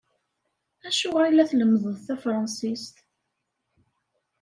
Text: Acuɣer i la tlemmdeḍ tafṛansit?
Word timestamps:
Acuɣer 0.87 1.23
i 1.27 1.31
la 1.35 1.49
tlemmdeḍ 1.49 1.95
tafṛansit? 2.05 2.85